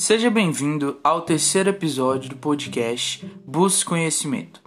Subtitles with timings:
[0.00, 4.62] Seja bem-vindo ao terceiro episódio do podcast Busque Conhecimento.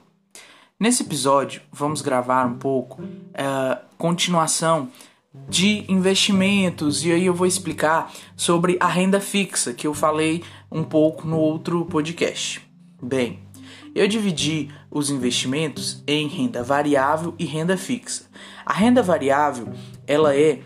[0.79, 4.91] Nesse episódio, vamos gravar um pouco uh, continuação
[5.49, 10.83] de investimentos e aí eu vou explicar sobre a renda fixa que eu falei um
[10.83, 12.61] pouco no outro podcast.
[13.01, 13.39] Bem,
[13.95, 18.29] eu dividi os investimentos em renda variável e renda fixa.
[18.63, 19.73] A renda variável,
[20.05, 20.61] ela é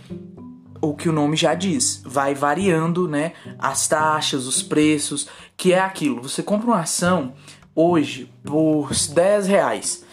[0.81, 5.79] o que o nome já diz, vai variando, né, as taxas, os preços, que é
[5.79, 6.21] aquilo.
[6.21, 7.33] Você compra uma ação
[7.75, 10.03] hoje por 10 reais.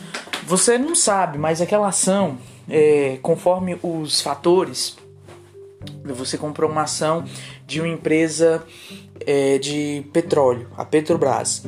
[0.47, 4.97] Você não sabe, mas aquela ação, é, conforme os fatores,
[6.05, 7.25] você comprou uma ação
[7.67, 8.63] de uma empresa
[9.27, 11.65] é, de petróleo, a Petrobras.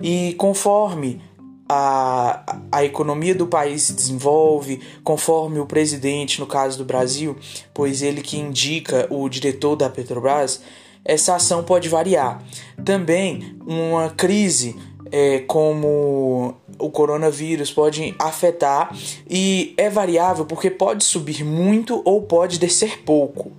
[0.00, 1.20] E conforme
[1.68, 7.36] a, a economia do país se desenvolve, conforme o presidente, no caso do Brasil,
[7.72, 10.60] pois ele que indica o diretor da Petrobras,
[11.04, 12.42] essa ação pode variar.
[12.84, 14.76] Também uma crise
[15.10, 18.94] é, como o coronavírus pode afetar
[19.28, 23.52] e é variável porque pode subir muito ou pode descer pouco.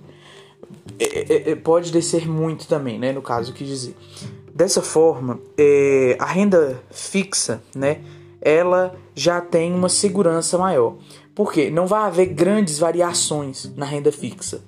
[0.98, 3.12] É, é, é pode descer muito também, né?
[3.12, 3.96] No caso, quis dizer.
[4.56, 8.00] Dessa forma, é, a renda fixa, né,
[8.40, 10.96] ela já tem uma segurança maior.
[11.34, 14.62] Porque não vai haver grandes variações na renda fixa.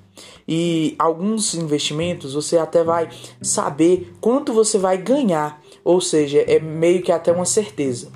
[0.47, 3.09] E alguns investimentos você até vai
[3.41, 8.13] saber quanto você vai ganhar, ou seja, é meio que até uma certeza.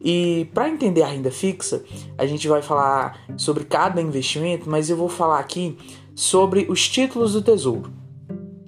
[0.00, 1.84] E para entender a renda fixa,
[2.16, 5.76] a gente vai falar sobre cada investimento, mas eu vou falar aqui
[6.14, 7.92] sobre os títulos do tesouro.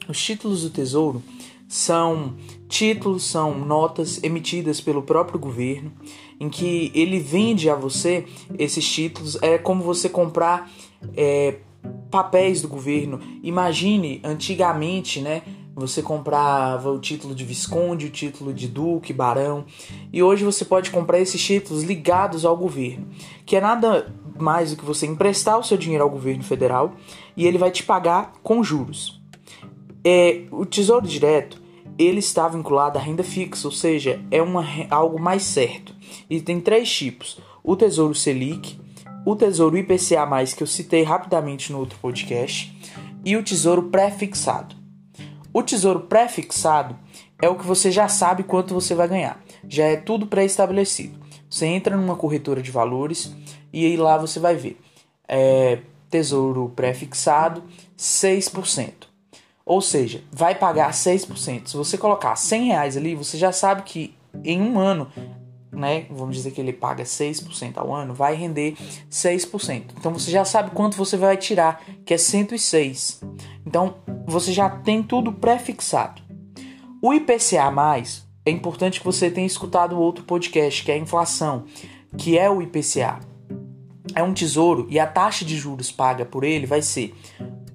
[0.07, 1.23] Os títulos do tesouro
[1.71, 2.35] são
[2.69, 5.93] títulos, são notas emitidas pelo próprio governo,
[6.41, 8.27] em que ele vende a você
[8.59, 9.39] esses títulos.
[9.41, 10.69] É como você comprar
[11.17, 11.59] é,
[12.11, 13.21] papéis do governo.
[13.41, 15.43] Imagine antigamente, né?
[15.77, 19.64] Você comprava o título de visconde, o título de duque, barão,
[20.13, 23.07] e hoje você pode comprar esses títulos ligados ao governo,
[23.47, 26.97] que é nada mais do que você emprestar o seu dinheiro ao governo federal
[27.36, 29.23] e ele vai te pagar com juros.
[30.05, 31.60] É, o Tesouro Direto
[32.00, 35.94] ele está vinculado à renda fixa, ou seja, é uma, algo mais certo.
[36.30, 38.80] E tem três tipos: o Tesouro Selic,
[39.27, 42.74] o Tesouro IPCA, que eu citei rapidamente no outro podcast,
[43.22, 44.74] e o Tesouro Pré-fixado.
[45.52, 46.96] O Tesouro Pré-fixado
[47.42, 51.20] é o que você já sabe quanto você vai ganhar, já é tudo pré-estabelecido.
[51.50, 53.34] Você entra numa corretora de valores
[53.72, 54.80] e aí lá você vai ver
[55.28, 57.62] é, Tesouro Pré-fixado
[57.98, 59.10] 6%.
[59.65, 61.69] Ou seja, vai pagar 6%.
[61.69, 65.09] Se você colocar 100 reais ali, você já sabe que em um ano,
[65.73, 68.77] né, vamos dizer que ele paga 6% ao ano, vai render
[69.11, 69.85] 6%.
[69.98, 73.21] Então você já sabe quanto você vai tirar, que é 106.
[73.67, 76.23] Então você já tem tudo pré-fixado.
[77.03, 77.73] O IPCA+,
[78.45, 81.65] é importante que você tenha escutado outro podcast, que é a inflação,
[82.17, 83.21] que é o IPCA.
[84.15, 87.15] É um tesouro e a taxa de juros paga por ele vai ser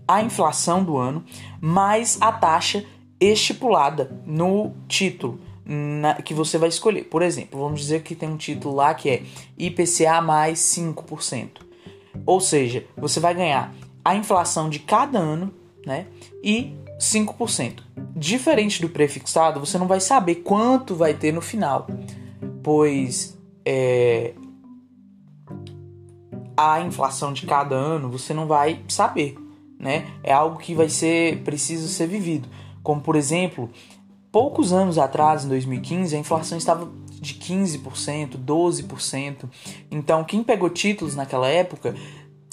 [0.08, 1.24] a inflação do ano
[1.62, 2.86] mais a taxa
[3.20, 7.06] estipulada no título na, que você vai escolher.
[7.06, 9.24] Por exemplo, vamos dizer que tem um título lá que é
[9.58, 11.62] IPCA mais 5%.
[12.26, 13.74] Ou seja, você vai ganhar
[14.04, 15.52] a inflação de cada ano
[15.86, 16.06] né,
[16.44, 17.80] e 5%.
[18.16, 21.88] Diferente do prefixado, você não vai saber quanto vai ter no final,
[22.64, 24.34] pois é,
[26.56, 29.36] a inflação de cada ano você não vai saber
[29.80, 30.08] né?
[30.24, 32.48] É algo que vai ser preciso ser vivido.
[32.82, 33.70] Como por exemplo,
[34.32, 36.90] poucos anos atrás, em 2015, a inflação estava
[37.22, 39.50] de 15%, 12%.
[39.90, 41.96] Então, quem pegou títulos naquela época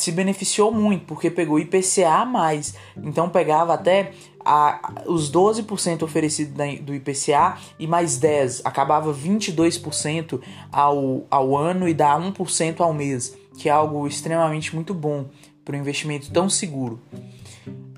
[0.02, 2.74] se beneficiou muito, porque pegou IPCA mais.
[2.96, 4.12] Então pegava até
[4.44, 10.40] a, os 12% oferecidos do IPCA e mais 10, acabava 22%
[10.72, 15.26] ao, ao ano e dá 1% ao mês, que é algo extremamente muito bom
[15.64, 17.00] para um investimento tão seguro.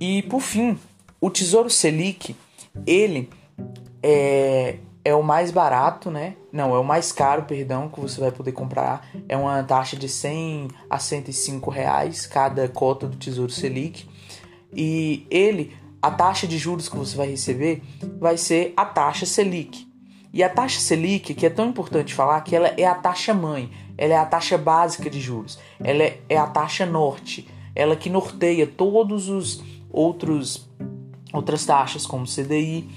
[0.00, 0.78] E por fim,
[1.20, 2.36] o Tesouro Selic,
[2.86, 3.30] ele
[4.02, 6.36] é, é o mais barato, né?
[6.52, 9.08] Não, é o mais caro, perdão, que você vai poder comprar.
[9.28, 14.08] É uma taxa de 100 a 105 reais cada cota do Tesouro Selic.
[14.72, 17.82] E ele, a taxa de juros que você vai receber
[18.18, 19.86] vai ser a taxa Selic.
[20.32, 23.70] E a taxa Selic, que é tão importante falar, que ela é a taxa mãe,
[23.96, 28.08] ela é a taxa básica de juros, ela é, é a taxa norte, ela que
[28.08, 30.68] norteia todos os outros
[31.32, 32.88] outras taxas como CDI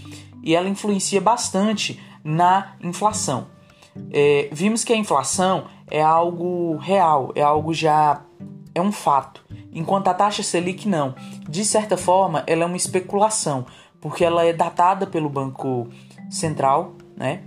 [0.44, 3.48] e ela influencia bastante na inflação.
[4.12, 8.22] É, vimos que a inflação é algo real, é algo já
[8.76, 9.44] é um fato,
[9.74, 11.16] enquanto a taxa Selic não.
[11.50, 13.66] De certa forma, ela é uma especulação,
[14.00, 15.88] porque ela é datada pelo Banco
[16.30, 17.42] Central, né?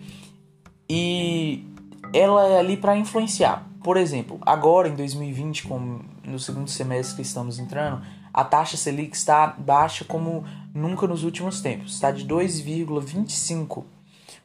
[0.89, 1.65] E
[2.13, 3.70] ela é ali para influenciar.
[3.83, 9.17] Por exemplo, agora em 2020, como no segundo semestre que estamos entrando, a taxa Selic
[9.17, 10.45] está baixa como
[10.75, 13.85] nunca nos últimos tempos, está de 2,25.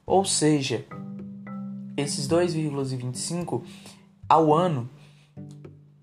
[0.06, 0.86] Ou seja,
[1.98, 3.64] esses 2,25
[4.28, 4.90] ao ano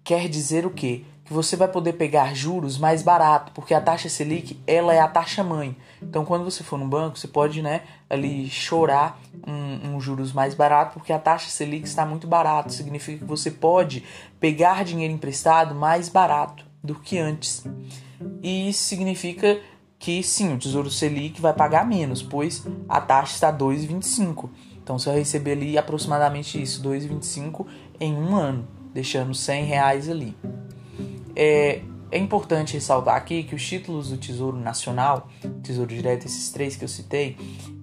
[0.05, 1.05] quer dizer o quê?
[1.25, 5.07] Que você vai poder pegar juros mais barato, porque a taxa Selic, ela é a
[5.07, 5.77] taxa mãe.
[6.03, 10.55] Então, quando você for no banco, você pode, né, ali chorar um, um juros mais
[10.55, 12.73] barato, porque a taxa Selic está muito barato.
[12.73, 14.05] Significa que você pode
[14.41, 17.65] pegar dinheiro emprestado mais barato do que antes.
[18.43, 19.61] E isso significa
[20.03, 24.51] que sim, o Tesouro Selic vai pagar menos, pois a taxa está 2,25.
[24.83, 27.67] Então você vai receber ali aproximadamente isso, 2,25
[28.01, 30.37] em um ano, deixando 100 reais ali.
[31.35, 31.81] É,
[32.11, 35.29] é importante ressaltar aqui que os títulos do Tesouro Nacional,
[35.63, 37.37] Tesouro Direto, esses três que eu citei,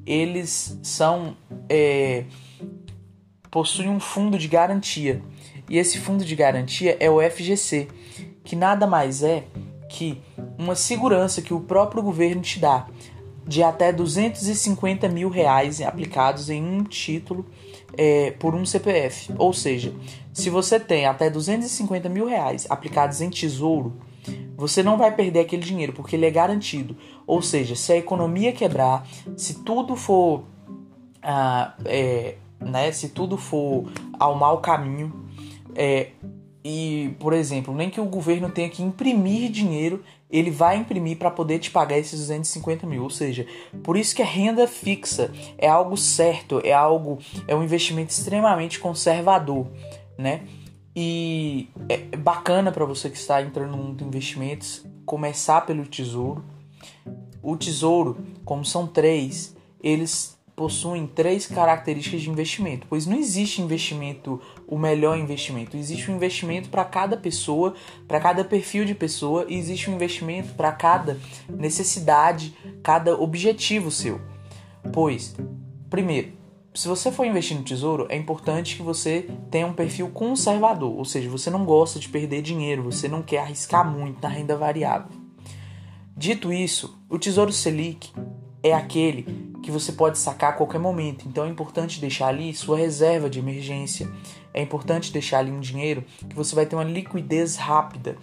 [0.06, 1.36] eles são
[1.68, 2.26] é,
[3.50, 5.22] possuem um fundo de garantia.
[5.70, 7.88] E esse fundo de garantia é o FGC,
[8.44, 9.46] que nada mais é
[9.90, 10.22] que
[10.58, 12.88] uma segurança que o próprio governo te dá
[13.50, 17.48] de até 250 mil reais aplicados em um título
[17.98, 19.34] é, por um CPF.
[19.40, 19.92] Ou seja,
[20.32, 23.98] se você tem até 250 mil reais aplicados em tesouro,
[24.56, 26.96] você não vai perder aquele dinheiro porque ele é garantido.
[27.26, 30.44] Ou seja, se a economia quebrar, se tudo for,
[31.24, 35.26] ah, é, né, se tudo for ao mau caminho,
[35.74, 36.10] é,
[36.64, 41.32] e, por exemplo, nem que o governo tenha que imprimir dinheiro, ele vai imprimir para
[41.32, 43.04] poder te pagar esses 250 mil.
[43.04, 43.46] Ou seja,
[43.84, 48.80] por isso que a renda fixa é algo certo, é algo, é um investimento extremamente
[48.80, 49.68] conservador,
[50.18, 50.42] né?
[50.96, 56.44] E é bacana para você que está entrando no mundo de investimentos começar pelo tesouro.
[57.42, 64.42] O tesouro, como são três, eles possuem três características de investimento, pois não existe investimento,
[64.68, 65.78] o melhor investimento.
[65.78, 67.76] Existe um investimento para cada pessoa,
[68.06, 71.18] para cada perfil de pessoa, e existe um investimento para cada
[71.48, 72.54] necessidade,
[72.84, 74.20] cada objetivo seu.
[74.92, 75.34] Pois,
[75.90, 76.34] primeiro,
[76.74, 81.06] se você for investir no tesouro, é importante que você tenha um perfil conservador, ou
[81.06, 85.18] seja, você não gosta de perder dinheiro, você não quer arriscar muito na renda variável.
[86.18, 88.12] Dito isso, o Tesouro Selic
[88.62, 91.28] é aquele que você pode sacar a qualquer momento.
[91.28, 94.10] Então é importante deixar ali sua reserva de emergência.
[94.52, 98.18] É importante deixar ali um dinheiro que você vai ter uma liquidez rápida.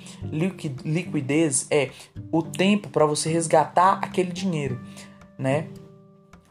[0.85, 1.93] liquidez é
[2.33, 4.81] o tempo para você resgatar aquele dinheiro,
[5.39, 5.69] né?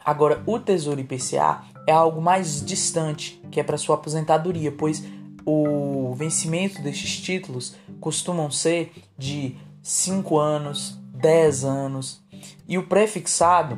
[0.04, 5.04] Agora, o Tesouro IPCA é algo mais distante, que é para sua aposentadoria, pois
[5.46, 12.24] o vencimento destes títulos costumam ser de 5 anos, 10 anos.
[12.68, 13.78] E o prefixado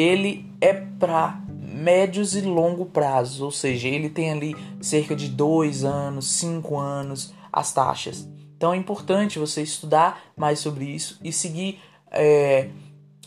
[0.00, 5.84] ele é para médios e longo prazo, ou seja, ele tem ali cerca de dois
[5.84, 8.28] anos, cinco anos as taxas.
[8.56, 11.80] Então é importante você estudar mais sobre isso e seguir
[12.10, 12.68] é,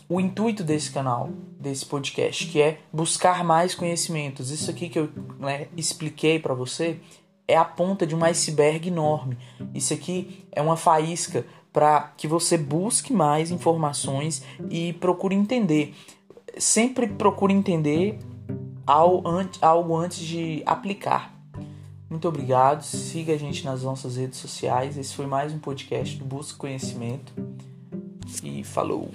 [0.08, 4.50] o intuito desse canal, desse podcast, que é buscar mais conhecimentos.
[4.50, 7.00] Isso aqui que eu né, expliquei para você
[7.46, 9.36] é a ponta de um iceberg enorme.
[9.74, 15.94] Isso aqui é uma faísca para que você busque mais informações e procure entender
[16.58, 18.18] sempre procure entender
[18.86, 21.34] algo antes de aplicar.
[22.08, 22.82] Muito obrigado.
[22.82, 24.96] Siga a gente nas nossas redes sociais.
[24.96, 27.32] Esse foi mais um podcast do Busca Conhecimento.
[28.42, 29.10] E falou!